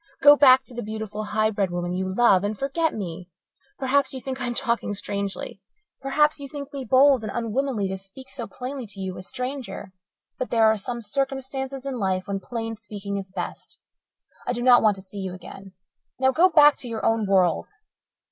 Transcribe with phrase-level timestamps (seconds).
[0.19, 3.29] Go back to the beautiful, high bred woman you love and forget me.
[3.77, 5.61] Perhaps you think I am talking strangely.
[6.01, 9.91] Perhaps you think me bold and unwomanly to speak so plainly to you, a stranger.
[10.39, 13.77] But there are some circumstances in life when plain speaking is best.
[14.47, 15.73] I do not want to see you again.
[16.17, 17.69] Now, go back to your own world."